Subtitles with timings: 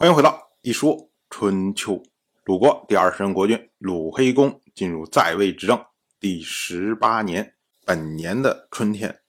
[0.00, 2.02] 欢迎回到一说春秋。
[2.46, 5.78] 鲁国第二十任国君鲁黑公进入在位执政
[6.18, 7.52] 第十八年，
[7.84, 9.20] 本年的春天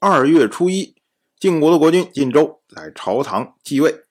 [0.00, 0.96] 二月初一，
[1.38, 4.02] 晋国的国君晋州在朝堂继位，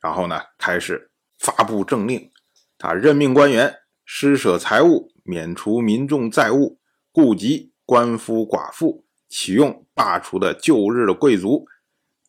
[0.00, 2.30] 然后呢开始发布政令，
[2.78, 3.74] 他任命官员，
[4.06, 6.78] 施舍财物，免除民众债务，
[7.12, 11.66] 顾及官夫寡妇，启用罢黜的旧日的贵族，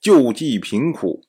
[0.02, 1.24] 救济贫苦，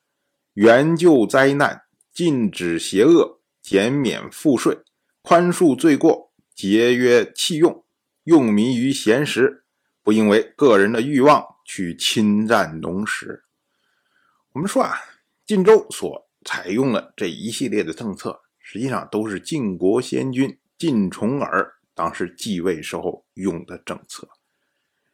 [0.55, 1.83] 援救灾难。
[2.21, 4.81] 禁止邪恶，减免赋税，
[5.23, 7.83] 宽恕罪过，节约弃用，
[8.25, 9.65] 用民于闲时，
[10.03, 13.45] 不因为个人的欲望去侵占农时。
[14.53, 15.01] 我们说啊，
[15.47, 24.29] 晋州所采用的这一系列的政策，实际上都是晋国先君晋重耳当时继位时候用的政策。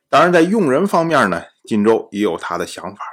[0.08, 3.04] 当然，在用人方面呢，晋州也有他的想法。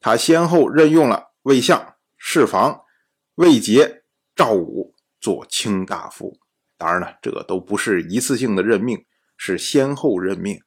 [0.00, 2.80] 他先后任用了魏相、侍房。
[3.36, 4.04] 魏杰、
[4.36, 6.38] 赵武做卿大夫，
[6.76, 9.04] 当然了，这个都不是一次性的任命，
[9.36, 10.60] 是先后任命。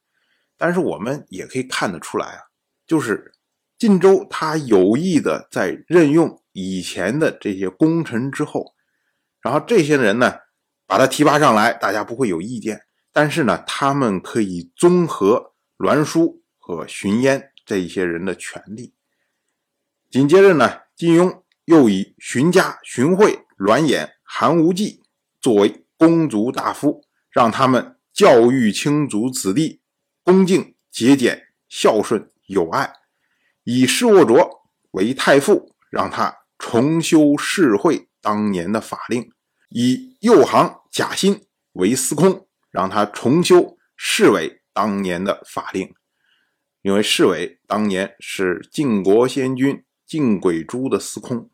[0.58, 2.42] 但是我们也可以看得出来啊，
[2.86, 3.32] 就是
[3.78, 8.74] 晋州他有意的在任用以前的这些功臣之后，
[9.40, 10.34] 然后这些人呢，
[10.86, 12.82] 把他提拔上来，大家不会有意见。
[13.12, 18.92] 但是呢，他们可以综合栾书和荀嫣这些人的权利。
[20.10, 21.42] 紧接着呢，金庸。
[21.68, 25.02] 又以荀家、荀惠、栾衍、韩无忌
[25.38, 29.82] 作为公族大夫，让他们教育卿族子弟
[30.24, 32.94] 恭敬、节俭、孝顺、友爱；
[33.64, 39.24] 以释沃卓为太傅，让他重修世会当年的法令；
[39.68, 45.92] 以右行贾辛为司空，让他重修侍卫当年的法令。
[46.80, 51.50] 因为侍卫当年是晋国先君晋轨珠的司空。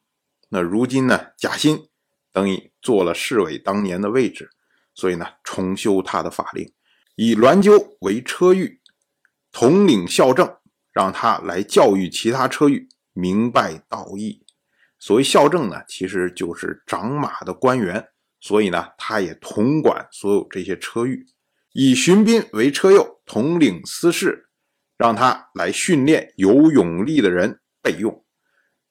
[0.54, 1.32] 那如今呢？
[1.36, 1.88] 贾欣
[2.32, 4.50] 等于做了侍卫当年的位置，
[4.94, 6.72] 所以呢，重修他的法令，
[7.16, 8.80] 以栾鸠为车御，
[9.50, 10.56] 统领校正，
[10.92, 14.46] 让他来教育其他车御明白道义。
[15.00, 21.26] 所谓校正呢，其实就是掌马的官员，所以呢，他也统管所有这些车御。
[21.72, 24.50] 以荀斌为车右，统领司事，
[24.96, 28.24] 让他来训练有勇力的人备用。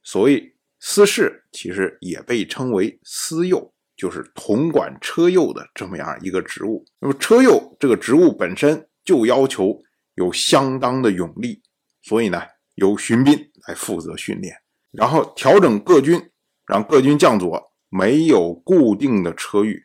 [0.04, 0.53] 所谓。
[0.86, 6.84] 司事其实也被称为司右，就是统管车右的这么样一个职务。
[7.00, 9.82] 那么车右这个职务本身就要求
[10.16, 11.62] 有相当的勇力，
[12.02, 12.42] 所以呢，
[12.76, 14.58] 由荀斌来负责训练，
[14.92, 16.22] 然后调整各军，
[16.68, 19.82] 让各军将佐没有固定的车御，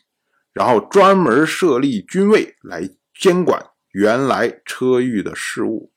[0.52, 2.82] 然后专门设立军尉来
[3.16, 5.92] 监管原来车御的事务。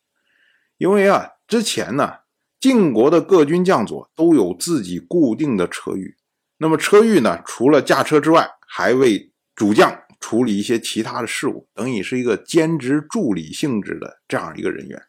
[0.78, 2.21] 因为啊，之前呢。
[2.62, 6.16] 晋国的各军将佐都有自己固定的车御，
[6.60, 15.02] 那么车御呢，除了驾车之外，还为主将处理一些其他的事务，等于是一个兼职助理性质的这样一个人员。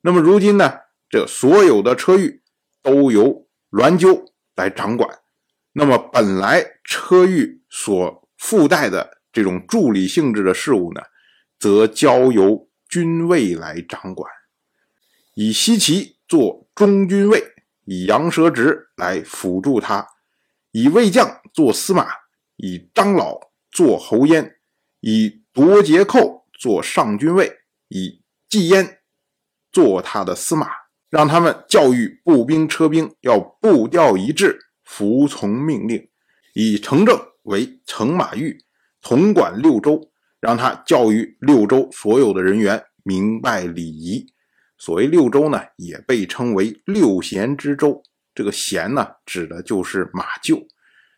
[0.00, 0.74] 那么如今呢，
[1.08, 2.42] 这所有的车御
[2.82, 4.24] 都由栾鸠
[4.56, 5.08] 来掌管，
[5.74, 11.00] 那么本来车御所附带的这种助理性质的事务呢，
[11.60, 14.28] 则交由军尉来掌管，
[15.34, 16.66] 以西岐做。
[16.78, 17.42] 中军尉
[17.86, 20.06] 以杨蛇直来辅助他，
[20.70, 22.06] 以魏将做司马，
[22.54, 24.58] 以张老做侯焉，
[25.00, 27.52] 以夺节寇做上军尉，
[27.88, 29.00] 以季焉
[29.72, 30.68] 做他的司马，
[31.10, 36.08] 让他们教育步兵车兵要步调一致，服从命令。
[36.54, 38.56] 以程正为乘马御，
[39.02, 44.32] 统管六州，让他教育六州所有的人员明白礼仪。
[44.78, 48.02] 所谓六州呢，也被称为六贤之州。
[48.34, 50.68] 这个贤呢，指的就是马厩。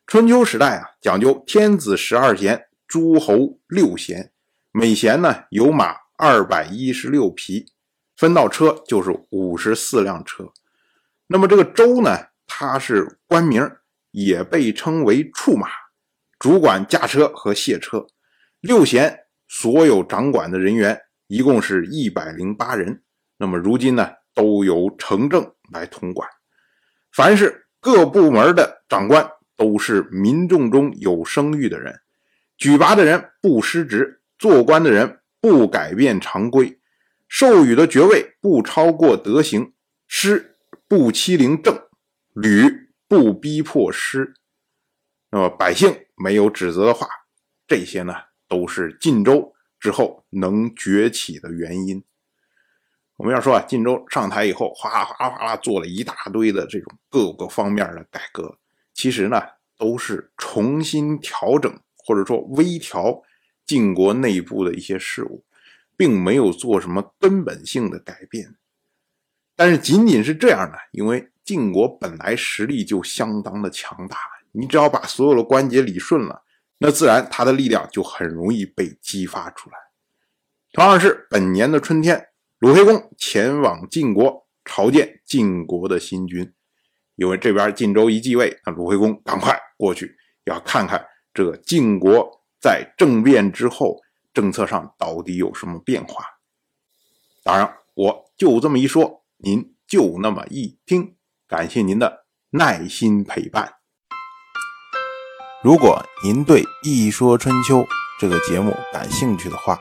[0.07, 4.33] 春秋时代啊，讲究天子十二贤，诸侯六贤，
[4.73, 7.67] 每贤呢有马二百一十六匹，
[8.17, 10.51] 分到车就是五十四辆车。
[11.27, 13.71] 那么这个州呢，它是官名，
[14.11, 15.69] 也被称为畜马，
[16.39, 18.07] 主管驾车和卸车。
[18.61, 23.03] 六贤所有掌管的人员一共是一百零八人。
[23.43, 26.29] 那么如今呢，都由城正来统管。
[27.11, 32.03] 凡是各部门的长官，都是民众中有声誉的人。
[32.59, 36.79] 举拔的人不失职，做官的人不改变常规，
[37.29, 39.73] 授予的爵位不超过德行，
[40.07, 41.81] 师不欺凌政，
[42.35, 44.35] 吕不逼迫师。
[45.31, 47.09] 那么百姓没有指责的话，
[47.67, 48.13] 这些呢，
[48.47, 52.05] 都是晋州之后能崛起的原因。
[53.21, 58.57] 我们要说啊，晋州上台以后，哗啦哗啦哗啦做了一大堆的这种各个方面的改革，
[58.95, 59.39] 其实呢
[59.77, 63.21] 都是重新调整或者说微调
[63.67, 65.45] 晋国内部的一些事务，
[65.99, 68.55] 并没有做什么根本性的改变。
[69.55, 74.17] 但是仅仅是这样呢，因为晋国本来实力就相当的强大，
[74.53, 76.43] 你只要把所有的关节理顺了，
[76.79, 79.77] 那自然他的力量就很容易被激发出来。
[80.73, 82.29] 同样是本年的春天，
[82.61, 86.53] 鲁黑公前往晋国朝见晋国的新君，
[87.17, 90.15] 因为这边晋州一继位，那鲁黑公赶快过去，
[90.45, 91.03] 要看看
[91.33, 93.97] 这晋国在政变之后
[94.35, 96.23] 政策上到底有什么变化。
[97.43, 101.17] 当然，我就这么一说，您就那么一听，
[101.49, 103.73] 感谢您的耐心陪伴。
[105.65, 107.79] 如果您对《一说春秋》
[108.21, 109.81] 这个节目感兴趣的话，